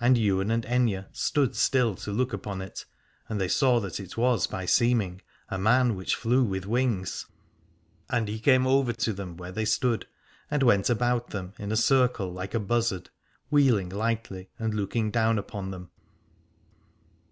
And 0.00 0.16
Ywain 0.16 0.52
and 0.52 0.64
Aithne 0.64 1.06
stood 1.10 1.56
still 1.56 1.96
to 1.96 2.12
look 2.12 2.32
upon 2.32 2.62
it, 2.62 2.84
and 3.28 3.40
they 3.40 3.48
saw 3.48 3.80
that 3.80 3.98
it 3.98 4.16
was 4.16 4.46
by 4.46 4.64
seeming 4.64 5.22
a 5.48 5.58
man 5.58 5.96
which 5.96 6.14
flew 6.14 6.44
with 6.44 6.66
wings: 6.66 7.26
and 8.08 8.28
he 8.28 8.38
came 8.38 8.64
over 8.64 8.92
them 8.92 9.36
where 9.36 9.50
they 9.50 9.64
stood 9.64 10.06
and 10.52 10.62
went 10.62 10.88
about 10.88 11.30
them 11.30 11.52
in 11.58 11.72
a 11.72 11.76
circle 11.76 12.30
like 12.32 12.54
a 12.54 12.60
buzzard, 12.60 13.10
wheeling 13.50 13.88
lightly 13.88 14.50
and 14.56 14.72
looking 14.72 15.10
down 15.10 15.36
upon 15.36 15.72
them. 15.72 15.90